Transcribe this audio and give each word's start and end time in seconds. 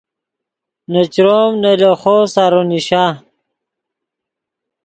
نے 0.91 1.01
چروم 1.13 1.53
نے 1.63 1.71
لیخو 1.79 2.15
سارو 2.33 2.61
نیشا 2.69 3.03